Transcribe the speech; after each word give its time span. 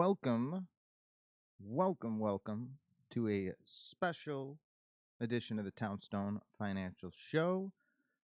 welcome, 0.00 0.66
welcome, 1.62 2.18
welcome 2.18 2.78
to 3.10 3.28
a 3.28 3.52
special 3.66 4.58
edition 5.20 5.58
of 5.58 5.66
the 5.66 5.70
Townstone 5.70 6.40
Financial 6.58 7.10
Show. 7.14 7.72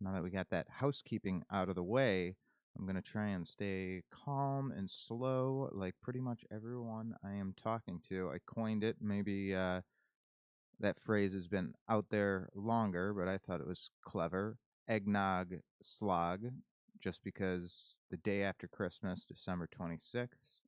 Now 0.00 0.12
that 0.12 0.22
we 0.22 0.30
got 0.30 0.48
that 0.48 0.68
housekeeping 0.78 1.44
out 1.52 1.68
of 1.68 1.74
the 1.74 1.82
way, 1.82 2.36
I'm 2.78 2.84
going 2.84 2.96
to 2.96 3.02
try 3.02 3.28
and 3.28 3.46
stay 3.46 4.02
calm 4.10 4.72
and 4.76 4.88
slow, 4.88 5.68
like 5.72 5.94
pretty 6.00 6.20
much 6.20 6.44
everyone 6.50 7.16
I 7.24 7.32
am 7.32 7.54
talking 7.60 8.00
to. 8.08 8.30
I 8.30 8.38
coined 8.46 8.84
it. 8.84 8.96
Maybe 9.00 9.54
uh, 9.54 9.80
that 10.78 11.00
phrase 11.00 11.32
has 11.32 11.48
been 11.48 11.74
out 11.88 12.06
there 12.10 12.50
longer, 12.54 13.12
but 13.12 13.26
I 13.26 13.36
thought 13.38 13.60
it 13.60 13.66
was 13.66 13.90
clever. 14.04 14.58
Eggnog 14.88 15.56
slog, 15.82 16.52
just 17.00 17.22
because 17.24 17.96
the 18.10 18.16
day 18.16 18.42
after 18.42 18.68
Christmas, 18.68 19.24
December 19.24 19.68
26th, 19.68 20.62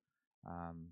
um, 0.47 0.89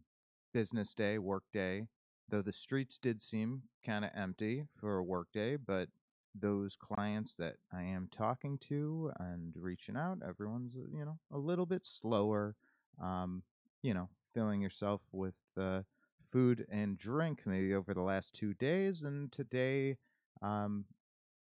business 0.55 0.95
day, 0.95 1.19
work 1.19 1.45
day, 1.53 1.89
though 2.29 2.43
the 2.43 2.53
streets 2.53 2.99
did 2.99 3.21
seem 3.21 3.63
kind 3.85 4.05
of 4.05 4.13
empty 4.15 4.65
for 4.79 4.99
a 4.99 5.05
work 5.05 5.29
day, 5.33 5.57
but 5.57 5.89
those 6.35 6.77
clients 6.77 7.35
that 7.37 7.57
I 7.73 7.83
am 7.83 8.09
talking 8.11 8.59
to 8.69 9.13
and 9.19 9.55
reaching 9.57 9.97
out, 9.97 10.19
everyone's 10.27 10.75
uh, 10.77 10.87
you 10.93 11.05
know 11.05 11.19
a 11.33 11.39
little 11.39 11.67
bit 11.67 11.85
slower. 11.85 12.57
Um, 13.03 13.43
you 13.83 13.95
know, 13.95 14.09
filling 14.35 14.61
yourself 14.61 15.03
with 15.13 15.37
uh, 15.57 15.83
food 16.31 16.67
and 16.71 16.99
drink 16.99 17.43
maybe 17.47 17.75
over 17.75 17.95
the 17.95 18.03
last 18.03 18.35
two 18.35 18.55
days, 18.55 19.03
and 19.03 19.31
today 19.31 19.97
um, 20.43 20.85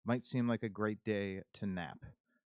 might 0.05 0.25
seem 0.25 0.48
like 0.48 0.62
a 0.62 0.69
great 0.69 1.03
day 1.05 1.42
to 1.55 1.67
nap, 1.67 2.05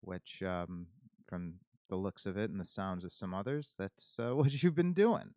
which 0.01 0.41
um, 0.43 0.87
from 1.27 1.55
the 1.89 1.95
looks 1.95 2.25
of 2.25 2.37
it 2.37 2.49
and 2.49 2.59
the 2.59 2.65
sounds 2.65 3.03
of 3.03 3.13
some 3.13 3.33
others, 3.33 3.73
that's 3.77 4.19
uh, 4.19 4.31
what 4.35 4.63
you've 4.63 4.75
been 4.75 4.93
doing. 4.93 5.33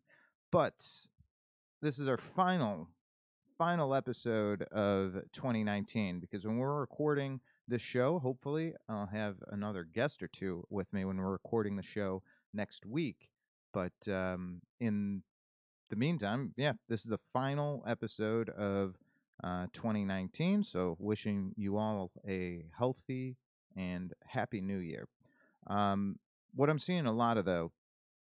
But 0.51 0.85
this 1.81 1.97
is 1.97 2.07
our 2.07 2.17
final 2.17 2.89
final 3.61 3.93
episode 3.93 4.63
of 4.71 5.13
2019 5.33 6.19
because 6.19 6.47
when 6.47 6.57
we're 6.57 6.79
recording 6.79 7.39
this 7.67 7.79
show, 7.79 8.17
hopefully 8.17 8.73
I'll 8.89 9.05
have 9.05 9.35
another 9.51 9.83
guest 9.83 10.23
or 10.23 10.27
two 10.27 10.65
with 10.71 10.91
me 10.91 11.05
when 11.05 11.17
we're 11.17 11.29
recording 11.29 11.75
the 11.75 11.83
show 11.83 12.23
next 12.55 12.87
week. 12.87 13.29
But 13.71 13.93
um, 14.07 14.63
in 14.79 15.21
the 15.91 15.95
meantime, 15.95 16.55
yeah, 16.57 16.73
this 16.89 17.01
is 17.01 17.11
the 17.11 17.19
final 17.31 17.83
episode 17.85 18.49
of 18.49 18.95
uh, 19.43 19.67
2019. 19.73 20.63
So 20.63 20.95
wishing 20.97 21.53
you 21.55 21.77
all 21.77 22.09
a 22.27 22.65
healthy 22.75 23.37
and 23.77 24.11
happy 24.25 24.61
new 24.61 24.79
year. 24.79 25.07
Um, 25.67 26.15
what 26.55 26.71
I'm 26.71 26.79
seeing 26.79 27.05
a 27.05 27.13
lot 27.13 27.37
of 27.37 27.45
though, 27.45 27.73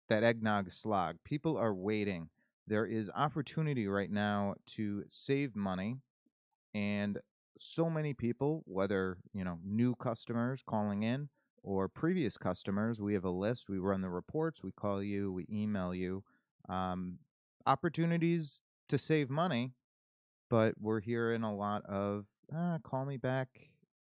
that 0.09 0.25
eggnog 0.25 0.73
slog, 0.73 1.17
people 1.25 1.59
are 1.59 1.75
waiting 1.75 2.31
there 2.67 2.87
is 2.87 3.11
opportunity 3.15 3.87
right 3.87 4.11
now 4.11 4.55
to 4.67 5.05
save 5.09 5.55
money 5.55 5.99
and 6.75 7.19
so 7.59 7.89
many 7.89 8.13
people 8.13 8.63
whether 8.67 9.19
you 9.33 9.45
know 9.45 9.59
new 9.65 9.95
customers 9.95 10.63
calling 10.67 11.03
in 11.03 11.29
or 11.63 11.89
previous 11.89 12.37
customers 12.37 13.01
we 13.01 13.15
have 13.15 13.25
a 13.25 13.31
list 13.31 13.69
we 13.69 13.79
run 13.79 14.03
the 14.03 14.11
reports 14.11 14.63
we 14.63 14.73
call 14.73 15.03
you 15.03 15.33
we 15.33 15.47
email 15.51 15.95
you 15.95 16.23
um, 16.69 17.19
opportunities 17.67 18.61
to 18.89 18.99
save 18.99 19.31
money 19.31 19.73
but 20.49 20.75
we're 20.81 21.01
hearing 21.01 21.43
a 21.43 21.55
lot 21.55 21.85
of 21.87 22.27
ah, 22.55 22.79
call 22.83 23.05
me 23.05 23.17
back 23.17 23.49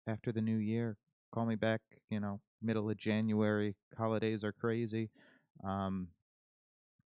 after 0.07 0.33
the 0.33 0.41
new 0.41 0.57
year. 0.57 0.97
Call 1.33 1.47
me 1.47 1.55
back 1.55 1.81
you 2.11 2.21
know 2.21 2.41
middle 2.63 2.89
of 2.91 2.97
january. 2.97 3.77
Holidays 3.97 4.45
are 4.45 4.53
crazy. 4.53 5.11
Um, 5.63 6.09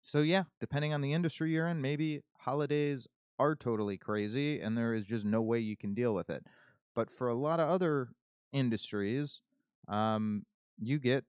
so 0.07 0.21
yeah, 0.21 0.45
depending 0.61 0.93
on 0.93 1.01
the 1.01 1.13
industry 1.13 1.51
you're 1.51 1.67
in, 1.67 1.81
maybe 1.81 2.23
holidays 2.39 3.07
are 3.39 3.55
totally 3.55 3.99
crazy 3.99 4.61
and 4.61 4.77
there 4.77 4.95
is 4.95 5.05
just 5.05 5.25
no 5.25 5.43
way 5.43 5.59
you 5.59 5.77
can 5.77 5.95
deal 5.95 6.15
with 6.15 6.31
it. 6.31 6.45
But 6.95 7.11
for 7.11 7.29
a 7.29 7.35
lot 7.35 7.61
of 7.61 7.69
other 7.69 8.09
industries, 8.53 9.43
um, 9.89 10.45
you 10.81 10.99
get 10.99 11.25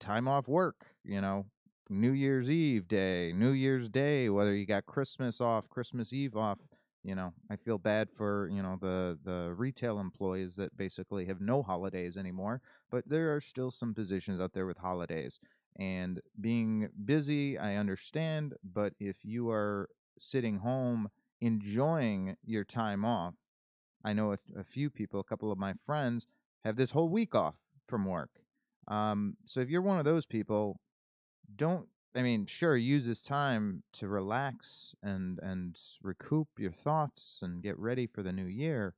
time 0.00 0.26
off 0.26 0.48
work, 0.48 0.86
you 1.04 1.20
know, 1.20 1.46
New 1.90 2.12
Year's 2.12 2.50
Eve 2.50 2.88
day, 2.88 3.32
New 3.34 3.50
Year's 3.50 3.88
Day, 3.88 4.28
whether 4.28 4.54
you 4.54 4.66
got 4.66 4.86
Christmas 4.86 5.40
off, 5.40 5.68
Christmas 5.68 6.12
Eve 6.12 6.34
off, 6.36 6.58
you 7.04 7.14
know, 7.14 7.34
I 7.50 7.56
feel 7.56 7.78
bad 7.78 8.08
for, 8.10 8.48
you 8.48 8.62
know, 8.62 8.78
the 8.80 9.18
the 9.22 9.52
retail 9.56 10.00
employees 10.00 10.56
that 10.56 10.76
basically 10.76 11.26
have 11.26 11.40
no 11.40 11.62
holidays 11.62 12.16
anymore, 12.16 12.62
but 12.90 13.08
there 13.08 13.34
are 13.34 13.40
still 13.40 13.70
some 13.70 13.92
positions 13.94 14.40
out 14.40 14.52
there 14.54 14.66
with 14.66 14.78
holidays. 14.78 15.38
And 15.76 16.20
being 16.40 16.88
busy, 17.04 17.58
I 17.58 17.76
understand, 17.76 18.54
but 18.62 18.92
if 19.00 19.24
you 19.24 19.50
are 19.50 19.88
sitting 20.18 20.58
home 20.58 21.08
enjoying 21.40 22.36
your 22.44 22.64
time 22.64 23.04
off, 23.04 23.34
I 24.04 24.12
know 24.12 24.32
a, 24.32 24.38
a 24.58 24.64
few 24.64 24.90
people, 24.90 25.20
a 25.20 25.24
couple 25.24 25.50
of 25.50 25.58
my 25.58 25.74
friends, 25.74 26.26
have 26.64 26.76
this 26.76 26.90
whole 26.90 27.08
week 27.08 27.34
off 27.34 27.56
from 27.88 28.04
work. 28.04 28.30
Um, 28.88 29.36
so 29.44 29.60
if 29.60 29.70
you're 29.70 29.82
one 29.82 29.98
of 29.98 30.04
those 30.04 30.26
people, 30.26 30.80
don't 31.54 31.88
I 32.14 32.20
mean, 32.20 32.44
sure, 32.44 32.76
use 32.76 33.06
this 33.06 33.22
time 33.22 33.84
to 33.94 34.06
relax 34.08 34.94
and 35.02 35.38
and 35.42 35.78
recoup 36.02 36.48
your 36.58 36.72
thoughts 36.72 37.38
and 37.42 37.62
get 37.62 37.78
ready 37.78 38.06
for 38.06 38.22
the 38.22 38.32
new 38.32 38.46
year. 38.46 38.94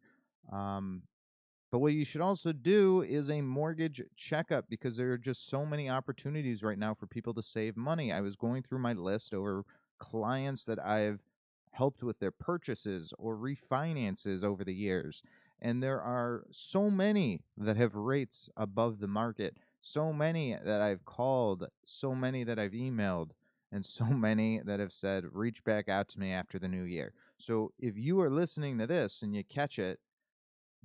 Um, 0.53 1.03
but 1.75 1.81
what 1.81 1.93
you 1.93 2.05
should 2.05 2.21
also 2.21 2.53
do 2.53 3.03
is 3.03 3.29
a 3.29 3.41
mortgage 3.41 4.01
checkup 4.17 4.67
because 4.69 4.97
there 4.97 5.11
are 5.11 5.19
just 5.19 5.49
so 5.49 5.67
many 5.67 5.91
opportunities 5.91 6.63
right 6.63 6.79
now 6.79 6.95
for 6.95 7.09
people 7.09 7.35
to 7.35 7.43
save 7.43 7.77
money. 7.77 8.13
I 8.13 8.21
was 8.21 8.37
going 8.37 8.63
through 8.63 8.79
my 8.79 8.93
list 8.93 9.35
over 9.35 9.65
clients 9.99 10.65
that 10.67 10.79
I've 10.79 11.19
helped 11.73 12.05
with 12.05 12.21
their 12.21 12.31
purchases 12.31 13.13
or 13.19 13.37
refinances 13.37 14.45
over 14.45 14.63
the 14.63 14.73
years. 14.73 15.21
And 15.61 15.83
there 15.83 16.01
are 16.01 16.45
so 16.53 16.93
many 16.93 17.41
that 17.59 17.77
have 17.77 17.97
rates 17.97 18.49
above 18.57 19.01
the 19.01 19.09
market, 19.09 19.57
so 19.81 20.13
many 20.13 20.57
that 20.65 20.81
I've 20.81 21.05
called, 21.05 21.67
so 21.85 22.15
many 22.15 22.45
that 22.45 22.57
I've 22.57 22.71
emailed, 22.71 23.31
and 23.73 23.85
so 24.01 24.05
many 24.05 24.61
that 24.65 24.79
have 24.79 24.93
said, 24.93 25.25
reach 25.33 25.65
back 25.65 25.89
out 25.89 26.09
to 26.11 26.21
me 26.21 26.31
after 26.31 26.61
the 26.61 26.69
new 26.69 26.85
year. 26.85 27.15
So 27.37 27.73
if 27.81 27.97
you 27.97 28.21
are 28.21 28.31
listening 28.31 28.79
to 28.79 28.87
this 28.87 29.23
and 29.23 29.35
you 29.35 29.43
catch 29.43 29.81
it, 29.81 29.99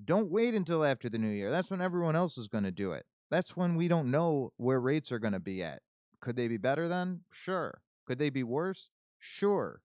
don't 0.03 0.29
wait 0.29 0.53
until 0.53 0.83
after 0.83 1.09
the 1.09 1.17
new 1.17 1.29
year. 1.29 1.51
That's 1.51 1.69
when 1.69 1.81
everyone 1.81 2.15
else 2.15 2.37
is 2.37 2.47
going 2.47 2.63
to 2.63 2.71
do 2.71 2.91
it. 2.91 3.05
That's 3.29 3.55
when 3.55 3.75
we 3.75 3.87
don't 3.87 4.11
know 4.11 4.53
where 4.57 4.79
rates 4.79 5.11
are 5.11 5.19
going 5.19 5.33
to 5.33 5.39
be 5.39 5.61
at. 5.63 5.81
Could 6.21 6.35
they 6.35 6.47
be 6.47 6.57
better 6.57 6.87
then? 6.87 7.21
Sure. 7.31 7.81
Could 8.05 8.19
they 8.19 8.29
be 8.29 8.43
worse? 8.43 8.89
Sure. 9.19 9.81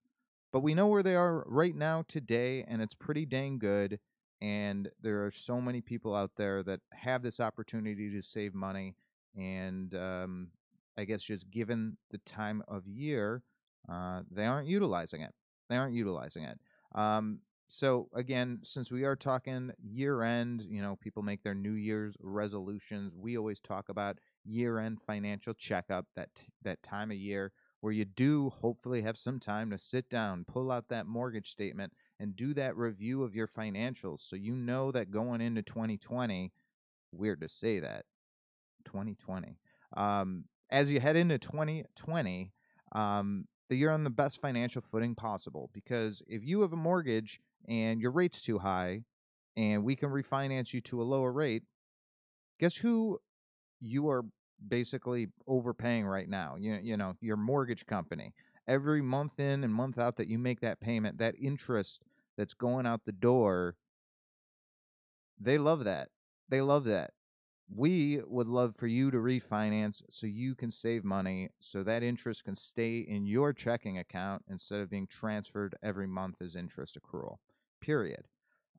But 0.52 0.60
we 0.60 0.74
know 0.74 0.86
where 0.86 1.02
they 1.02 1.16
are 1.16 1.44
right 1.46 1.74
now 1.74 2.04
today, 2.06 2.64
and 2.66 2.80
it's 2.80 2.94
pretty 2.94 3.26
dang 3.26 3.58
good. 3.58 3.98
And 4.40 4.90
there 5.00 5.24
are 5.24 5.30
so 5.30 5.60
many 5.60 5.80
people 5.80 6.14
out 6.14 6.32
there 6.36 6.62
that 6.62 6.80
have 6.92 7.22
this 7.22 7.40
opportunity 7.40 8.10
to 8.10 8.22
save 8.22 8.54
money. 8.54 8.94
And 9.36 9.94
um, 9.94 10.48
I 10.96 11.04
guess 11.04 11.22
just 11.22 11.50
given 11.50 11.96
the 12.10 12.18
time 12.18 12.62
of 12.68 12.86
year, 12.86 13.42
uh, 13.90 14.22
they 14.30 14.46
aren't 14.46 14.68
utilizing 14.68 15.22
it. 15.22 15.34
They 15.68 15.76
aren't 15.76 15.94
utilizing 15.94 16.44
it. 16.44 16.58
Um, 16.94 17.40
so 17.74 18.08
again, 18.14 18.60
since 18.62 18.90
we 18.92 19.04
are 19.04 19.16
talking 19.16 19.72
year 19.82 20.22
end, 20.22 20.62
you 20.62 20.80
know, 20.80 20.96
people 21.00 21.22
make 21.22 21.42
their 21.42 21.54
New 21.54 21.72
Year's 21.72 22.16
resolutions. 22.20 23.12
We 23.16 23.36
always 23.36 23.60
talk 23.60 23.88
about 23.88 24.18
year 24.44 24.78
end 24.78 25.02
financial 25.02 25.54
checkup 25.54 26.06
that 26.14 26.28
that 26.62 26.82
time 26.82 27.10
of 27.10 27.16
year 27.16 27.52
where 27.80 27.92
you 27.92 28.04
do 28.04 28.50
hopefully 28.62 29.02
have 29.02 29.18
some 29.18 29.38
time 29.38 29.70
to 29.70 29.78
sit 29.78 30.08
down, 30.08 30.44
pull 30.46 30.72
out 30.72 30.88
that 30.88 31.06
mortgage 31.06 31.50
statement, 31.50 31.92
and 32.18 32.34
do 32.34 32.54
that 32.54 32.76
review 32.76 33.22
of 33.22 33.34
your 33.34 33.46
financials, 33.46 34.20
so 34.20 34.36
you 34.36 34.56
know 34.56 34.90
that 34.90 35.10
going 35.10 35.42
into 35.42 35.60
2020, 35.60 36.50
weird 37.12 37.42
to 37.42 37.48
say 37.48 37.80
that, 37.80 38.06
2020. 38.86 39.58
Um, 39.94 40.44
as 40.70 40.90
you 40.90 40.98
head 40.98 41.16
into 41.16 41.38
2020, 41.38 42.52
um, 42.92 43.46
that 43.68 43.76
you're 43.76 43.90
on 43.90 44.04
the 44.04 44.10
best 44.10 44.40
financial 44.40 44.82
footing 44.82 45.14
possible. 45.14 45.70
Because 45.72 46.22
if 46.26 46.44
you 46.44 46.60
have 46.62 46.72
a 46.72 46.76
mortgage 46.76 47.40
and 47.68 48.00
your 48.00 48.10
rate's 48.10 48.42
too 48.42 48.58
high 48.58 49.02
and 49.56 49.84
we 49.84 49.96
can 49.96 50.10
refinance 50.10 50.72
you 50.72 50.80
to 50.82 51.00
a 51.00 51.04
lower 51.04 51.32
rate, 51.32 51.62
guess 52.58 52.76
who 52.76 53.20
you 53.80 54.08
are 54.08 54.24
basically 54.66 55.28
overpaying 55.46 56.06
right 56.06 56.28
now? 56.28 56.56
You, 56.58 56.78
you 56.82 56.96
know, 56.96 57.16
your 57.20 57.36
mortgage 57.36 57.86
company. 57.86 58.32
Every 58.66 59.02
month 59.02 59.38
in 59.38 59.62
and 59.62 59.74
month 59.74 59.98
out 59.98 60.16
that 60.16 60.28
you 60.28 60.38
make 60.38 60.60
that 60.60 60.80
payment, 60.80 61.18
that 61.18 61.34
interest 61.40 62.02
that's 62.36 62.54
going 62.54 62.86
out 62.86 63.04
the 63.04 63.12
door, 63.12 63.76
they 65.38 65.58
love 65.58 65.84
that. 65.84 66.08
They 66.48 66.60
love 66.60 66.84
that. 66.84 67.12
we 67.72 68.20
would 68.26 68.46
love 68.46 68.76
for 68.76 68.86
you 68.86 69.10
to 69.10 69.16
refinance 69.18 70.02
so 70.10 70.26
you 70.26 70.54
can 70.54 70.70
save 70.70 71.04
money 71.04 71.50
so 71.58 71.82
that 71.82 72.02
interest 72.02 72.44
can 72.44 72.54
stay 72.54 72.98
in 72.98 73.26
your 73.26 73.52
checking 73.52 73.98
account 73.98 74.44
instead 74.48 74.80
of 74.80 74.90
being 74.90 75.06
transferred 75.06 75.74
every 75.82 76.06
month 76.06 76.36
as 76.42 76.54
interest 76.56 76.98
accrual. 77.00 77.38
Period. 77.84 78.24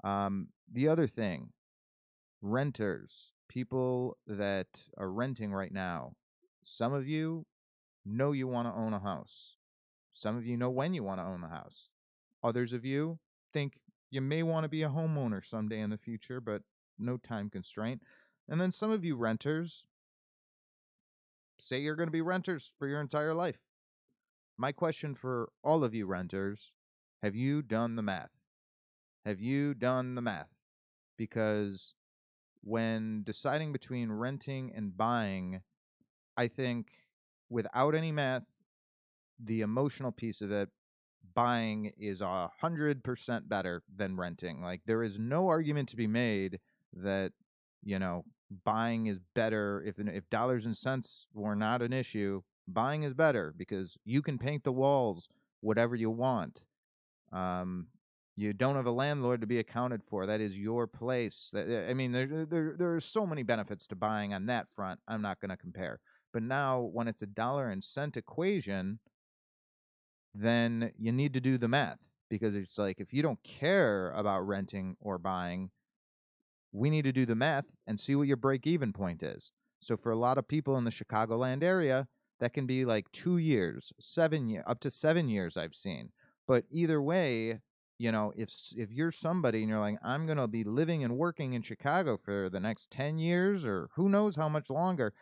Um, 0.04 0.48
the 0.72 0.88
other 0.88 1.06
thing, 1.06 1.50
renters, 2.42 3.34
people 3.48 4.18
that 4.26 4.68
are 4.98 5.12
renting 5.12 5.54
right 5.54 5.72
now, 5.72 6.14
some 6.64 6.92
of 6.92 7.08
you 7.08 7.46
know 8.04 8.32
you 8.32 8.48
want 8.48 8.68
to 8.68 8.74
own 8.74 8.94
a 8.94 9.00
house. 9.00 9.58
Some 10.12 10.36
of 10.36 10.46
you 10.48 10.58
know 10.58 10.72
when 10.72 10.96
you 10.96 11.04
want 11.04 11.20
to 11.20 11.26
own 11.26 11.44
a 11.44 11.50
house. 11.50 11.90
Others 12.44 12.74
of 12.74 12.84
you 12.84 13.20
think 13.54 13.80
you 14.10 14.22
may 14.22 14.42
want 14.42 14.64
to 14.64 14.70
be 14.70 14.82
a 14.82 14.90
homeowner 14.90 15.46
someday 15.46 15.82
in 15.82 15.92
the 15.92 16.00
future, 16.00 16.42
but 16.42 16.64
no 16.98 17.18
time 17.18 17.52
constraint. 17.52 18.02
And 18.50 18.60
then 18.60 18.72
some 18.72 18.90
of 18.90 19.06
you 19.06 19.16
renters 19.16 19.86
say 21.60 21.80
you're 21.80 21.96
going 21.96 22.08
to 22.08 22.12
be 22.12 22.22
renters 22.22 22.72
for 22.80 22.88
your 22.88 23.02
entire 23.02 23.36
life. 23.36 23.60
My 24.58 24.72
question 24.72 25.14
for 25.14 25.50
all 25.64 25.84
of 25.84 25.94
you 25.94 26.08
renters 26.08 26.72
have 27.22 27.36
you 27.36 27.62
done 27.62 27.96
the 27.98 28.02
math? 28.02 28.32
Have 29.26 29.42
you 29.42 29.74
done 29.74 30.16
the 30.16 30.22
math? 30.22 30.52
Because 31.18 31.96
when 32.62 33.24
deciding 33.24 33.72
between 33.72 34.12
renting 34.12 34.72
and 34.76 34.96
buying, 34.96 35.62
I 36.38 36.48
think 36.48 36.88
without 37.50 37.96
any 37.96 38.12
math, 38.12 38.60
the 39.44 39.62
emotional 39.62 40.12
piece 40.12 40.42
of 40.42 40.52
it, 40.52 40.70
buying 41.34 41.92
is 41.98 42.22
a 42.22 42.52
hundred 42.62 43.04
percent 43.04 43.50
better 43.50 43.84
than 43.94 44.16
renting. 44.18 44.62
Like 44.62 44.82
there 44.86 45.04
is 45.04 45.20
no 45.20 45.48
argument 45.48 45.90
to 45.90 45.96
be 45.96 46.08
made 46.08 46.60
that 46.94 47.34
you 47.84 48.00
know 48.00 48.26
buying 48.64 49.08
is 49.08 49.20
better 49.34 49.84
if 49.86 50.00
if 50.00 50.30
dollars 50.30 50.66
and 50.66 50.78
cents 50.78 51.28
were 51.34 51.56
not 51.56 51.82
an 51.82 51.92
issue 51.92 52.42
buying 52.68 53.04
is 53.04 53.14
better 53.14 53.54
because 53.56 53.98
you 54.06 54.22
can 54.22 54.38
paint 54.38 54.64
the 54.64 54.72
walls 54.72 55.30
whatever 55.62 55.96
you 55.96 56.10
want 56.10 56.62
um 57.32 57.88
you 58.36 58.54
don't 58.54 58.76
have 58.76 58.86
a 58.86 58.92
landlord 58.92 59.42
to 59.42 59.48
be 59.48 59.60
accounted 59.60 60.04
for 60.04 60.26
that 60.26 60.42
is 60.42 60.58
your 60.58 60.88
place 60.88 61.54
i 61.56 61.94
mean 61.94 62.12
there, 62.12 62.46
there 62.46 62.76
there 62.78 62.96
are 62.96 63.00
so 63.00 63.26
many 63.26 63.44
benefits 63.44 63.88
to 63.88 63.96
buying 63.96 64.34
on 64.34 64.46
that 64.46 64.68
front 64.76 65.00
i'm 65.08 65.22
not 65.22 65.40
going 65.40 65.50
to 65.50 65.58
compare 65.58 66.00
but 66.34 66.44
now 66.44 66.80
when 66.80 67.08
it's 67.08 67.22
a 67.22 67.28
dollar 67.28 67.70
and 67.70 67.84
cent 67.84 68.18
equation 68.18 69.00
then 70.34 70.92
you 71.00 71.12
need 71.12 71.34
to 71.34 71.40
do 71.40 71.58
the 71.58 71.68
math 71.68 72.00
because 72.30 72.56
it's 72.56 72.78
like 72.78 73.00
if 73.00 73.14
you 73.14 73.22
don't 73.22 73.42
care 73.44 74.12
about 74.12 74.42
renting 74.42 74.98
or 75.00 75.18
buying 75.18 75.70
we 76.76 76.90
need 76.90 77.04
to 77.04 77.12
do 77.12 77.26
the 77.26 77.36
math 77.36 77.66
and 77.88 78.00
see 78.00 78.16
what 78.16 78.28
your 78.28 78.38
break 78.38 78.68
even 78.68 78.92
point 78.92 79.24
is. 79.24 79.52
So 79.80 79.96
for 79.96 80.12
a 80.12 80.18
lot 80.18 80.38
of 80.38 80.48
people 80.48 80.78
in 80.78 80.84
the 80.84 80.92
Chicagoland 80.92 81.64
area, 81.64 82.08
that 82.40 82.54
can 82.54 82.66
be 82.66 82.84
like 82.84 83.12
two 83.14 83.38
years, 83.38 83.94
seven 84.00 84.50
years, 84.50 84.66
up 84.68 84.82
to 84.82 84.92
seven 84.92 85.30
years 85.30 85.56
I've 85.56 85.76
seen. 85.76 86.10
But 86.48 86.66
either 86.70 87.02
way, 87.02 87.60
you 87.98 88.12
know, 88.12 88.34
if 88.36 88.52
if 88.76 88.92
you're 88.92 89.12
somebody 89.12 89.62
and 89.62 89.70
you're 89.70 89.80
like, 89.80 89.98
I'm 90.04 90.26
gonna 90.28 90.48
be 90.48 90.64
living 90.64 91.04
and 91.04 91.18
working 91.18 91.54
in 91.54 91.62
Chicago 91.62 92.18
for 92.18 92.50
the 92.50 92.60
next 92.60 92.92
ten 92.92 93.18
years 93.18 93.66
or 93.66 93.90
who 93.96 94.10
knows 94.10 94.36
how 94.36 94.50
much 94.50 94.70
longer, 94.70 95.14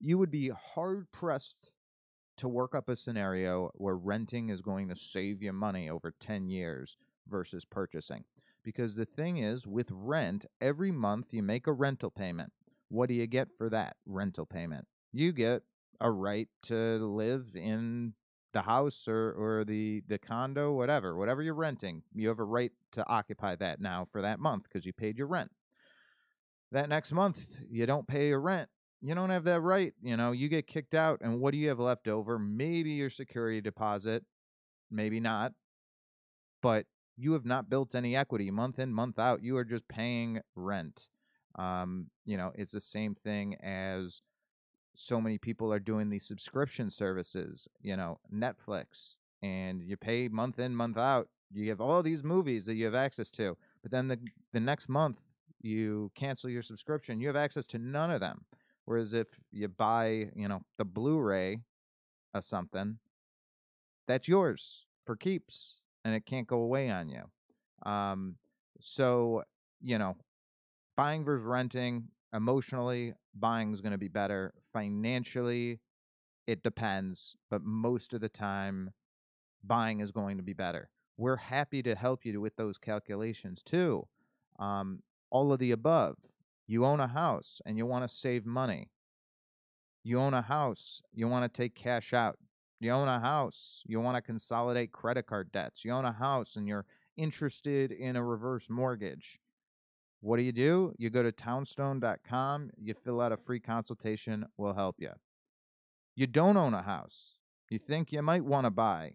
you 0.00 0.18
would 0.18 0.30
be 0.30 0.50
hard 0.50 1.10
pressed 1.12 1.72
to 2.38 2.48
work 2.48 2.74
up 2.74 2.88
a 2.88 2.96
scenario 2.96 3.70
where 3.74 3.96
renting 3.96 4.50
is 4.50 4.60
going 4.60 4.88
to 4.88 4.96
save 4.96 5.42
you 5.42 5.52
money 5.52 5.88
over 5.88 6.12
ten 6.18 6.48
years 6.48 6.96
versus 7.28 7.64
purchasing. 7.64 8.24
Because 8.62 8.94
the 8.94 9.06
thing 9.06 9.38
is, 9.38 9.66
with 9.66 9.88
rent, 9.90 10.44
every 10.60 10.90
month 10.90 11.32
you 11.32 11.42
make 11.42 11.66
a 11.66 11.72
rental 11.72 12.10
payment. 12.10 12.52
What 12.88 13.08
do 13.08 13.14
you 13.14 13.26
get 13.26 13.48
for 13.56 13.68
that 13.70 13.96
rental 14.06 14.46
payment? 14.46 14.86
You 15.12 15.32
get 15.32 15.62
a 16.00 16.10
right 16.10 16.48
to 16.64 16.98
live 16.98 17.54
in 17.54 18.14
the 18.56 18.62
house 18.62 19.06
or, 19.06 19.32
or 19.32 19.64
the, 19.64 20.02
the 20.08 20.18
condo, 20.18 20.72
whatever, 20.72 21.16
whatever 21.16 21.42
you're 21.42 21.54
renting. 21.54 22.02
You 22.14 22.28
have 22.28 22.38
a 22.38 22.44
right 22.44 22.72
to 22.92 23.06
occupy 23.06 23.56
that 23.56 23.80
now 23.80 24.08
for 24.10 24.22
that 24.22 24.40
month 24.40 24.64
because 24.64 24.86
you 24.86 24.92
paid 24.92 25.18
your 25.18 25.26
rent. 25.26 25.50
That 26.72 26.88
next 26.88 27.12
month, 27.12 27.60
you 27.70 27.86
don't 27.86 28.08
pay 28.08 28.28
your 28.28 28.40
rent. 28.40 28.68
You 29.02 29.14
don't 29.14 29.30
have 29.30 29.44
that 29.44 29.60
right. 29.60 29.92
You 30.02 30.16
know, 30.16 30.32
you 30.32 30.48
get 30.48 30.66
kicked 30.66 30.94
out, 30.94 31.20
and 31.20 31.38
what 31.38 31.52
do 31.52 31.58
you 31.58 31.68
have 31.68 31.78
left 31.78 32.08
over? 32.08 32.38
Maybe 32.38 32.92
your 32.92 33.10
security 33.10 33.60
deposit, 33.60 34.24
maybe 34.90 35.20
not. 35.20 35.52
But 36.62 36.86
you 37.16 37.32
have 37.34 37.44
not 37.44 37.68
built 37.68 37.94
any 37.94 38.16
equity 38.16 38.50
month 38.50 38.78
in 38.78 38.92
month 38.92 39.18
out 39.18 39.42
you 39.42 39.56
are 39.56 39.64
just 39.64 39.88
paying 39.88 40.40
rent 40.54 41.08
um, 41.58 42.08
you 42.24 42.36
know 42.36 42.52
it's 42.54 42.74
the 42.74 42.80
same 42.80 43.14
thing 43.14 43.54
as 43.62 44.20
so 44.98 45.20
many 45.20 45.38
people 45.38 45.72
are 45.72 45.78
doing 45.78 46.10
these 46.10 46.26
subscription 46.26 46.90
services 46.90 47.68
you 47.80 47.96
know 47.96 48.18
netflix 48.32 49.16
and 49.42 49.82
you 49.82 49.96
pay 49.96 50.28
month 50.28 50.58
in 50.58 50.74
month 50.74 50.98
out 50.98 51.28
you 51.52 51.68
have 51.68 51.80
all 51.80 52.02
these 52.02 52.24
movies 52.24 52.66
that 52.66 52.74
you 52.74 52.84
have 52.84 52.94
access 52.94 53.30
to 53.30 53.56
but 53.82 53.90
then 53.90 54.08
the 54.08 54.18
the 54.52 54.60
next 54.60 54.88
month 54.88 55.18
you 55.60 56.10
cancel 56.14 56.50
your 56.50 56.62
subscription 56.62 57.20
you 57.20 57.26
have 57.26 57.36
access 57.36 57.66
to 57.66 57.78
none 57.78 58.10
of 58.10 58.20
them 58.20 58.44
whereas 58.84 59.12
if 59.12 59.28
you 59.52 59.68
buy 59.68 60.28
you 60.34 60.48
know 60.48 60.62
the 60.78 60.84
blu-ray 60.84 61.60
of 62.34 62.44
something 62.44 62.98
that's 64.06 64.28
yours 64.28 64.84
for 65.04 65.16
keeps 65.16 65.80
and 66.04 66.14
it 66.14 66.24
can't 66.24 66.46
go 66.46 66.58
away 66.58 66.88
on 66.88 67.08
you. 67.08 67.90
Um, 67.90 68.36
so, 68.80 69.42
you 69.80 69.98
know, 69.98 70.16
buying 70.96 71.24
versus 71.24 71.44
renting, 71.44 72.04
emotionally, 72.36 73.14
buying 73.34 73.72
is 73.72 73.80
going 73.80 73.92
to 73.92 73.98
be 73.98 74.08
better. 74.08 74.54
Financially, 74.72 75.80
it 76.46 76.62
depends, 76.62 77.36
but 77.50 77.62
most 77.62 78.12
of 78.12 78.20
the 78.20 78.28
time, 78.28 78.90
buying 79.64 80.00
is 80.00 80.12
going 80.12 80.36
to 80.36 80.42
be 80.42 80.52
better. 80.52 80.90
We're 81.16 81.36
happy 81.36 81.82
to 81.82 81.94
help 81.94 82.24
you 82.24 82.40
with 82.40 82.56
those 82.56 82.78
calculations 82.78 83.62
too. 83.62 84.06
Um, 84.58 85.00
all 85.30 85.52
of 85.52 85.58
the 85.58 85.72
above. 85.72 86.16
You 86.66 86.84
own 86.84 87.00
a 87.00 87.08
house 87.08 87.60
and 87.64 87.78
you 87.78 87.86
want 87.86 88.08
to 88.08 88.14
save 88.14 88.44
money. 88.44 88.90
You 90.04 90.20
own 90.20 90.34
a 90.34 90.42
house, 90.42 91.02
you 91.12 91.26
want 91.26 91.52
to 91.52 91.62
take 91.62 91.74
cash 91.74 92.12
out. 92.12 92.38
You 92.78 92.90
own 92.90 93.08
a 93.08 93.20
house. 93.20 93.82
You 93.86 94.00
want 94.00 94.16
to 94.16 94.22
consolidate 94.22 94.92
credit 94.92 95.26
card 95.26 95.50
debts. 95.50 95.84
You 95.84 95.92
own 95.92 96.04
a 96.04 96.12
house 96.12 96.56
and 96.56 96.68
you're 96.68 96.84
interested 97.16 97.90
in 97.90 98.16
a 98.16 98.24
reverse 98.24 98.68
mortgage. 98.68 99.40
What 100.26 100.38
do 100.38 100.42
you 100.42 100.50
do? 100.50 100.92
You 100.98 101.08
go 101.08 101.22
to 101.22 101.30
townstone.com, 101.30 102.70
you 102.76 102.94
fill 102.94 103.20
out 103.20 103.30
a 103.30 103.36
free 103.36 103.60
consultation, 103.60 104.46
we'll 104.56 104.74
help 104.74 104.96
you. 104.98 105.10
You 106.16 106.26
don't 106.26 106.56
own 106.56 106.74
a 106.74 106.82
house. 106.82 107.34
You 107.70 107.78
think 107.78 108.10
you 108.10 108.20
might 108.22 108.44
want 108.44 108.64
to 108.64 108.72
buy. 108.72 109.12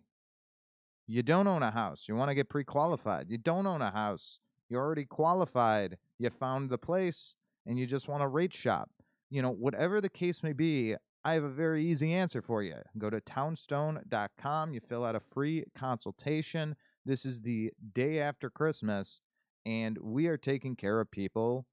You 1.07 1.21
don't 1.21 1.47
own 1.47 1.63
a 1.63 1.71
house. 1.71 2.05
You 2.07 2.15
want 2.15 2.29
to 2.29 2.33
get 2.33 2.47
pre 2.47 2.63
qualified. 2.63 3.29
You 3.29 3.37
don't 3.37 3.67
own 3.67 3.81
a 3.81 3.91
house. 3.91 4.39
You're 4.69 4.81
already 4.81 5.03
qualified. 5.03 5.97
You 6.17 6.29
found 6.29 6.69
the 6.69 6.77
place 6.77 7.35
and 7.65 7.77
you 7.77 7.85
just 7.85 8.07
want 8.07 8.21
to 8.21 8.29
rate 8.29 8.53
shop. 8.53 8.89
You 9.29 9.41
know, 9.41 9.51
whatever 9.51 9.99
the 9.99 10.07
case 10.07 10.41
may 10.41 10.53
be, 10.53 10.95
I 11.25 11.33
have 11.33 11.43
a 11.43 11.49
very 11.49 11.85
easy 11.85 12.13
answer 12.13 12.41
for 12.41 12.63
you. 12.63 12.75
Go 12.97 13.09
to 13.09 13.19
townstone.com. 13.19 14.73
You 14.73 14.79
fill 14.79 15.03
out 15.03 15.17
a 15.17 15.19
free 15.19 15.65
consultation. 15.77 16.77
This 17.05 17.25
is 17.25 17.41
the 17.41 17.73
day 17.93 18.19
after 18.19 18.49
Christmas, 18.49 19.19
and 19.65 19.97
we 19.97 20.27
are 20.27 20.37
taking 20.37 20.75
care 20.75 20.99
of 20.99 21.11
people 21.11 21.65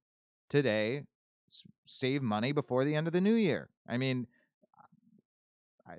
today. 0.49 1.03
Save 1.87 2.23
money 2.23 2.53
before 2.53 2.85
the 2.85 2.95
end 2.95 3.07
of 3.07 3.13
the 3.13 3.21
new 3.21 3.35
year. 3.35 3.71
I 3.89 3.97
mean, 3.97 4.27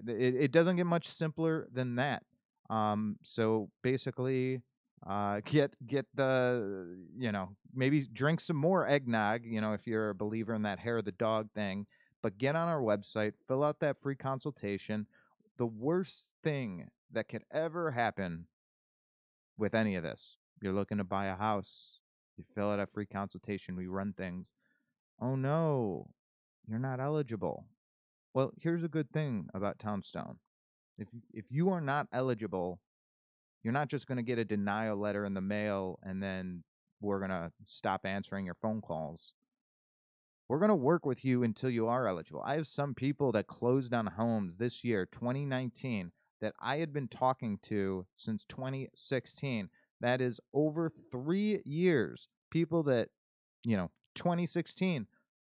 it, 0.08 0.36
it 0.36 0.52
doesn't 0.52 0.76
get 0.76 0.86
much 0.86 1.08
simpler 1.08 1.68
than 1.74 1.96
that. 1.96 2.24
Um, 2.70 3.18
so 3.24 3.72
basically, 3.82 4.62
uh, 5.08 5.42
get 5.46 5.76
get 5.88 6.06
the 6.14 6.98
you 7.18 7.32
know 7.32 7.50
maybe 7.74 8.06
drink 8.06 8.42
some 8.42 8.58
more 8.58 8.88
eggnog. 8.88 9.42
You 9.44 9.62
know, 9.62 9.74
if 9.74 9.88
you're 9.88 10.12
a 10.12 10.16
believer 10.16 10.54
in 10.54 10.62
that 10.64 10.80
hair 10.80 10.98
of 10.98 11.06
the 11.06 11.12
dog 11.12 11.50
thing 11.56 11.88
but 12.22 12.38
get 12.38 12.56
on 12.56 12.68
our 12.68 12.82
website, 12.82 13.34
fill 13.48 13.64
out 13.64 13.80
that 13.80 14.00
free 14.00 14.16
consultation. 14.16 15.08
The 15.58 15.66
worst 15.66 16.34
thing 16.44 16.90
that 17.12 17.28
could 17.28 17.44
ever 17.52 17.92
happen 17.92 18.46
with 19.58 19.74
any 19.74 19.96
of 19.96 20.04
this, 20.04 20.38
you're 20.62 20.74
looking 20.74 20.98
to 20.98 21.04
buy 21.04 21.26
a 21.26 21.36
house, 21.36 22.00
you 22.38 22.44
fill 22.56 22.72
out 22.72 22.80
a 22.80 22.88
free 22.88 23.06
consultation, 23.06 23.76
we 23.76 23.88
run 23.88 24.14
things. 24.14 24.48
Oh 25.22 25.36
no, 25.36 26.08
you're 26.68 26.80
not 26.80 27.00
eligible. 27.00 27.66
Well, 28.34 28.52
here's 28.62 28.84
a 28.84 28.88
good 28.88 29.12
thing 29.12 29.48
about 29.54 29.80
Townstone. 29.80 30.40
If 30.98 31.08
if 31.34 31.46
you 31.50 31.70
are 31.70 31.82
not 31.82 32.08
eligible, 32.12 32.80
you're 33.64 33.74
not 33.74 33.90
just 33.90 34.08
going 34.08 34.18
to 34.18 34.24
get 34.24 34.40
a 34.40 34.46
denial 34.46 34.98
letter 34.98 35.26
in 35.26 35.34
the 35.34 35.42
mail 35.42 36.00
and 36.04 36.22
then 36.24 36.64
we're 37.02 37.20
going 37.20 37.32
to 37.32 37.52
stop 37.66 38.06
answering 38.06 38.46
your 38.46 38.56
phone 38.56 38.82
calls 38.82 39.34
we're 40.50 40.58
going 40.58 40.70
to 40.70 40.76
work 40.76 41.06
with 41.06 41.24
you 41.24 41.44
until 41.44 41.70
you 41.70 41.88
are 41.88 42.08
eligible. 42.08 42.42
I 42.44 42.56
have 42.56 42.66
some 42.66 42.96
people 42.96 43.32
that 43.34 43.46
closed 43.46 43.94
on 43.94 44.08
homes 44.08 44.56
this 44.58 44.84
year, 44.84 45.06
2019, 45.06 46.12
that 46.42 46.56
I 46.60 46.78
had 46.78 46.92
been 46.92 47.08
talking 47.08 47.60
to 47.64 48.08
since 48.16 48.46
2016. 48.46 49.70
That 50.02 50.22
is 50.22 50.40
over 50.54 50.92
three 51.12 51.62
years. 51.66 52.28
People 52.52 52.84
that, 52.84 53.10
you 53.64 53.76
know, 53.78 53.92
2016, 54.16 55.08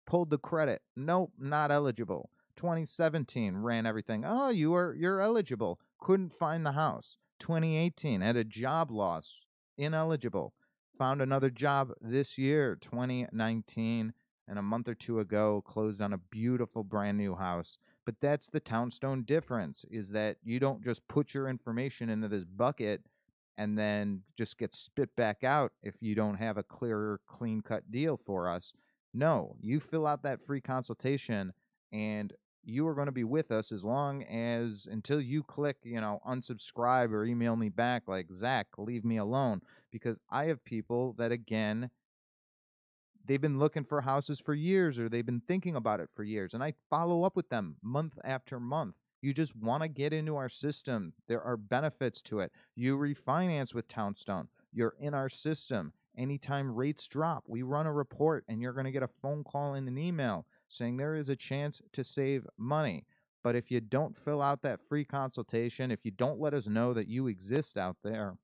pulled 0.07 0.31
the 0.31 0.39
credit. 0.39 0.83
Nope, 0.97 1.33
not 1.39 1.71
eligible. 1.71 2.31
2017 2.57 3.57
ran 3.59 3.87
everything. 3.87 4.25
Oh, 4.27 4.49
you 4.49 4.75
are 4.75 4.95
you're 4.95 5.21
eligible. 5.21 5.79
Couldn't 6.01 6.33
find 6.33 6.67
the 6.67 6.73
house. 6.73 7.17
2018 7.41 8.21
had 8.21 8.37
a 8.37 8.45
job 8.45 8.91
loss. 8.91 9.41
Ineligible. 9.77 10.55
Found 10.99 11.23
another 11.23 11.51
job 11.51 11.93
this 12.01 12.37
year, 12.37 12.77
2019, 12.81 14.13
and 14.49 14.59
a 14.59 14.63
month 14.63 14.89
or 14.89 14.95
two 14.95 15.21
ago 15.21 15.63
closed 15.65 16.01
on 16.01 16.13
a 16.13 16.19
beautiful 16.19 16.83
brand 16.83 17.17
new 17.17 17.37
house. 17.37 17.79
But 18.05 18.17
that's 18.21 18.49
the 18.49 18.59
Townstone 18.59 19.23
difference 19.23 19.85
is 19.91 20.11
that 20.11 20.39
you 20.43 20.59
don't 20.59 20.83
just 20.83 21.07
put 21.07 21.35
your 21.35 21.49
information 21.49 22.09
into 22.09 22.27
this 22.27 22.45
bucket 22.45 23.03
and 23.59 23.77
then 23.77 24.23
just 24.39 24.57
get 24.57 24.73
spit 24.73 25.15
back 25.17 25.43
out 25.43 25.73
if 25.83 25.97
you 26.01 26.15
don't 26.15 26.37
have 26.37 26.57
a 26.57 26.63
clear, 26.63 27.21
clean 27.27 27.61
cut 27.61 27.91
deal 27.91 28.17
for 28.17 28.49
us. 28.49 28.73
No, 29.13 29.57
you 29.61 29.81
fill 29.81 30.07
out 30.07 30.23
that 30.23 30.41
free 30.41 30.61
consultation 30.61 31.53
and 31.93 32.33
you 32.63 32.87
are 32.87 32.95
going 32.95 33.07
to 33.07 33.13
be 33.13 33.25
with 33.25 33.51
us 33.51 33.73
as 33.73 33.83
long 33.83 34.23
as 34.23 34.87
until 34.89 35.21
you 35.21 35.43
click, 35.43 35.79
you 35.83 36.01
know, 36.01 36.21
unsubscribe 36.27 37.11
or 37.11 37.25
email 37.25 37.57
me 37.57 37.69
back 37.69 38.05
like, 38.07 38.27
Zach, 38.33 38.69
leave 38.79 39.05
me 39.05 39.17
alone. 39.17 39.63
Because 39.91 40.21
I 40.31 40.45
have 40.45 40.65
people 40.65 41.15
that, 41.19 41.33
again, 41.33 41.91
they've 43.25 43.41
been 43.41 43.59
looking 43.59 43.85
for 43.85 44.03
houses 44.03 44.39
for 44.39 44.55
years 44.55 44.99
or 44.99 45.09
they've 45.09 45.27
been 45.27 45.43
thinking 45.49 45.75
about 45.75 45.99
it 45.99 46.11
for 46.15 46.23
years. 46.23 46.55
And 46.55 46.63
I 46.63 46.75
follow 46.91 47.25
up 47.25 47.35
with 47.35 47.49
them 47.49 47.77
month 47.83 48.19
after 48.23 48.61
month. 48.61 48.97
You 49.21 49.35
just 49.35 49.57
want 49.57 49.83
to 49.83 49.89
get 49.89 50.13
into 50.13 50.37
our 50.37 50.49
system. 50.49 51.13
There 51.27 51.43
are 51.43 51.57
benefits 51.57 52.23
to 52.23 52.41
it. 52.41 52.53
You 52.75 52.97
refinance 52.97 53.75
with 53.75 53.89
Townstone. 53.89 54.49
You're 54.73 54.95
in 54.99 55.15
our 55.15 55.29
system. 55.29 55.93
Anytime 56.17 56.75
rates 56.75 57.07
drop, 57.07 57.45
we 57.47 57.63
run 57.63 57.87
a 57.87 57.93
report 57.93 58.45
and 58.49 58.61
you're 58.61 58.73
going 58.73 58.87
to 58.87 58.93
get 58.93 59.03
a 59.03 59.09
phone 59.09 59.45
call 59.45 59.75
and 59.75 59.89
an 59.89 59.99
email 59.99 60.47
saying 60.69 60.97
there 60.97 61.15
is 61.15 61.29
a 61.29 61.37
chance 61.37 61.81
to 61.93 62.05
save 62.05 62.47
money. 62.57 63.07
But 63.43 63.55
if 63.55 63.71
you 63.71 63.81
don't 63.81 64.17
fill 64.17 64.43
out 64.43 64.63
that 64.63 64.81
free 64.89 65.05
consultation, 65.05 65.91
if 65.91 66.05
you 66.05 66.11
don't 66.11 66.41
let 66.41 66.55
us 66.55 66.67
know 66.67 66.93
that 66.93 67.09
you 67.09 67.29
exist 67.29 67.79
out 67.79 67.97
there, 68.03 68.37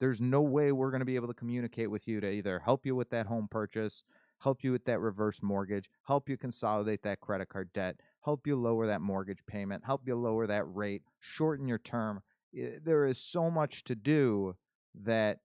there's 0.00 0.20
no 0.20 0.40
way 0.42 0.72
we're 0.72 0.90
going 0.90 1.00
to 1.00 1.06
be 1.06 1.16
able 1.16 1.28
to 1.28 1.34
communicate 1.34 1.90
with 1.90 2.06
you 2.08 2.20
to 2.20 2.30
either 2.30 2.60
help 2.60 2.84
you 2.84 2.94
with 2.94 3.10
that 3.10 3.26
home 3.26 3.48
purchase, 3.50 4.04
help 4.40 4.62
you 4.62 4.72
with 4.72 4.84
that 4.84 5.00
reverse 5.00 5.42
mortgage, 5.42 5.88
help 6.06 6.28
you 6.28 6.36
consolidate 6.36 7.02
that 7.02 7.20
credit 7.20 7.48
card 7.48 7.72
debt, 7.72 8.00
help 8.26 8.44
you 8.44 8.56
lower 8.56 8.88
that 8.88 9.00
mortgage 9.00 9.38
payment, 9.46 9.84
help 9.86 10.02
you 10.04 10.16
lower 10.16 10.48
that 10.48 10.64
rate, 10.64 11.02
shorten 11.20 11.68
your 11.68 11.78
term. 11.78 12.22
There 12.52 13.06
is 13.06 13.18
so 13.18 13.52
much 13.52 13.84
to 13.84 13.94
do 13.94 14.56
that 15.04 15.38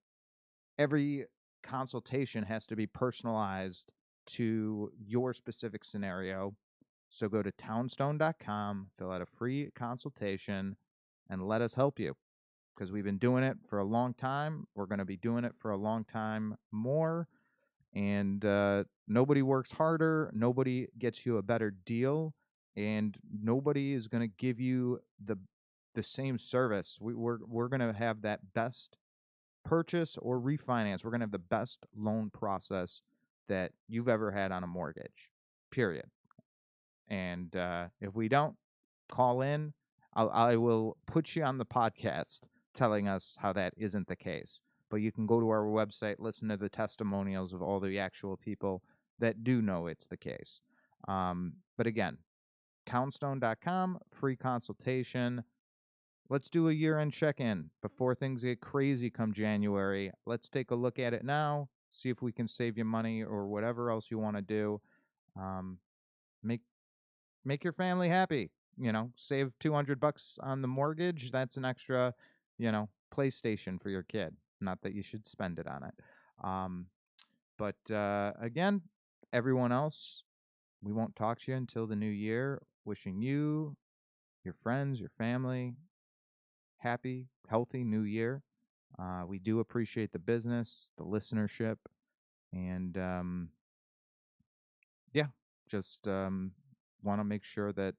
every 0.79 1.25
consultation 1.61 2.43
has 2.43 2.65
to 2.65 2.75
be 2.75 2.87
personalized 2.87 3.93
to 4.25 4.91
your 4.97 5.31
specific 5.35 5.83
scenario. 5.83 6.55
So 7.11 7.29
go 7.29 7.43
to 7.43 7.51
townstone.com, 7.51 8.87
fill 8.97 9.11
out 9.11 9.21
a 9.21 9.27
free 9.27 9.69
consultation, 9.75 10.75
and 11.29 11.47
let 11.47 11.61
us 11.61 11.75
help 11.75 11.99
you 11.99 12.15
because 12.75 12.91
we've 12.91 13.03
been 13.03 13.19
doing 13.19 13.43
it 13.43 13.57
for 13.69 13.77
a 13.77 13.85
long 13.85 14.15
time. 14.15 14.65
We're 14.73 14.87
going 14.87 14.99
to 14.99 15.05
be 15.05 15.17
doing 15.17 15.45
it 15.45 15.53
for 15.55 15.69
a 15.69 15.77
long 15.77 16.03
time 16.03 16.57
more. 16.71 17.27
And 17.93 18.43
uh, 18.43 18.85
nobody 19.07 19.43
works 19.43 19.73
harder, 19.73 20.31
nobody 20.33 20.87
gets 20.97 21.27
you 21.27 21.37
a 21.37 21.43
better 21.43 21.69
deal, 21.69 22.33
and 22.75 23.17
nobody 23.41 23.93
is 23.93 24.07
going 24.07 24.27
to 24.27 24.33
give 24.37 24.59
you 24.59 25.01
the 25.23 25.37
the 25.93 26.03
same 26.03 26.37
service. 26.37 26.97
We, 27.01 27.13
we're 27.13 27.39
we're 27.45 27.67
going 27.67 27.81
to 27.81 27.93
have 27.93 28.21
that 28.21 28.53
best 28.53 28.97
purchase 29.63 30.17
or 30.21 30.39
refinance. 30.39 31.03
We're 31.03 31.11
going 31.11 31.21
to 31.21 31.25
have 31.25 31.31
the 31.31 31.39
best 31.39 31.85
loan 31.95 32.29
process 32.29 33.01
that 33.47 33.71
you've 33.87 34.07
ever 34.07 34.31
had 34.31 34.51
on 34.51 34.63
a 34.63 34.67
mortgage, 34.67 35.31
period. 35.71 36.09
And 37.07 37.53
uh, 37.55 37.87
if 37.99 38.15
we 38.15 38.29
don't, 38.29 38.55
call 39.09 39.41
in. 39.41 39.73
I'll, 40.13 40.29
I 40.29 40.55
will 40.55 40.97
put 41.05 41.35
you 41.35 41.43
on 41.43 41.57
the 41.57 41.65
podcast 41.65 42.43
telling 42.73 43.07
us 43.07 43.37
how 43.39 43.53
that 43.53 43.73
isn't 43.77 44.07
the 44.07 44.15
case. 44.15 44.61
But 44.89 44.97
you 44.97 45.11
can 45.11 45.25
go 45.25 45.39
to 45.39 45.49
our 45.49 45.63
website, 45.65 46.15
listen 46.19 46.49
to 46.49 46.57
the 46.57 46.69
testimonials 46.69 47.53
of 47.53 47.61
all 47.61 47.79
the 47.79 47.99
actual 47.99 48.37
people 48.37 48.83
that 49.19 49.43
do 49.43 49.61
know 49.61 49.87
it's 49.87 50.05
the 50.05 50.17
case. 50.17 50.61
Um, 51.07 51.53
but 51.77 51.87
again, 51.87 52.17
townstone.com, 52.85 53.99
free 54.11 54.35
consultation. 54.35 55.43
Let's 56.29 56.49
do 56.49 56.69
a 56.69 56.73
year 56.73 56.97
end 56.97 57.13
check 57.13 57.39
in 57.39 57.71
before 57.81 58.15
things 58.15 58.43
get 58.43 58.61
crazy 58.61 59.09
come 59.09 59.33
January. 59.33 60.11
Let's 60.25 60.49
take 60.49 60.71
a 60.71 60.75
look 60.75 60.97
at 60.97 61.13
it 61.13 61.23
now, 61.23 61.69
see 61.89 62.09
if 62.09 62.21
we 62.21 62.31
can 62.31 62.47
save 62.47 62.77
you 62.77 62.85
money 62.85 63.23
or 63.23 63.47
whatever 63.47 63.91
else 63.91 64.09
you 64.09 64.17
want 64.17 64.37
to 64.37 64.41
do. 64.41 64.81
Um, 65.37 65.79
make 66.41 66.61
make 67.43 67.63
your 67.63 67.73
family 67.73 68.09
happy. 68.09 68.51
You 68.77 68.91
know, 68.91 69.11
save 69.15 69.51
200 69.59 69.99
bucks 69.99 70.39
on 70.41 70.61
the 70.61 70.67
mortgage. 70.67 71.31
That's 71.31 71.57
an 71.57 71.65
extra 71.65 72.13
you 72.61 72.71
know, 72.71 72.89
PlayStation 73.13 73.81
for 73.81 73.89
your 73.89 74.03
kid. 74.03 74.35
Not 74.61 74.83
that 74.83 74.93
you 74.93 75.01
should 75.01 75.25
spend 75.25 75.57
it 75.57 75.65
on 75.67 75.83
it. 75.83 75.95
Um, 76.43 76.85
but 77.57 77.91
uh, 77.93 78.33
again, 78.39 78.81
everyone 79.33 79.71
else, 79.71 80.23
we 80.83 80.93
won't 80.93 81.15
talk 81.15 81.39
to 81.39 81.51
you 81.51 81.57
until 81.57 81.87
the 81.87 81.95
new 81.95 82.05
year. 82.05 82.61
Wishing 82.85 83.21
you, 83.21 83.75
your 84.43 84.53
friends, 84.53 84.99
your 84.99 85.11
family, 85.17 85.73
happy, 86.77 87.27
healthy 87.47 87.83
new 87.83 88.01
year. 88.01 88.43
Uh, 88.99 89.23
we 89.27 89.39
do 89.39 89.59
appreciate 89.59 90.11
the 90.11 90.19
business, 90.19 90.91
the 90.97 91.03
listenership, 91.03 91.77
and 92.51 92.97
um, 92.97 93.49
yeah, 95.13 95.27
just 95.69 96.07
um, 96.07 96.51
want 97.01 97.19
to 97.19 97.23
make 97.23 97.43
sure 97.43 97.71
that 97.73 97.95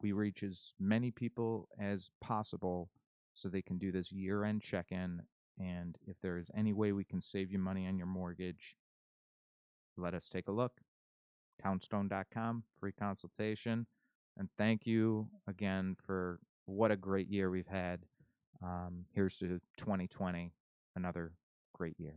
we 0.00 0.12
reach 0.12 0.42
as 0.42 0.72
many 0.78 1.10
people 1.10 1.68
as 1.78 2.10
possible 2.20 2.90
so 3.34 3.48
they 3.48 3.62
can 3.62 3.78
do 3.78 3.92
this 3.92 4.10
year 4.10 4.44
end 4.44 4.62
check 4.62 4.86
in. 4.90 5.22
And 5.58 5.96
if 6.06 6.16
there 6.22 6.38
is 6.38 6.50
any 6.56 6.72
way 6.72 6.92
we 6.92 7.04
can 7.04 7.20
save 7.20 7.52
you 7.52 7.58
money 7.58 7.86
on 7.86 7.98
your 7.98 8.06
mortgage, 8.06 8.76
let 9.96 10.14
us 10.14 10.28
take 10.28 10.48
a 10.48 10.52
look. 10.52 10.80
Townstone.com, 11.62 12.64
free 12.78 12.92
consultation. 12.92 13.86
And 14.40 14.48
thank 14.56 14.86
you 14.86 15.28
again 15.46 15.98
for 16.06 16.38
what 16.64 16.90
a 16.90 16.96
great 16.96 17.28
year 17.28 17.50
we've 17.50 17.66
had. 17.66 18.00
Um, 18.62 19.04
here's 19.12 19.36
to 19.36 19.60
2020, 19.76 20.50
another 20.96 21.32
great 21.74 22.00
year. 22.00 22.14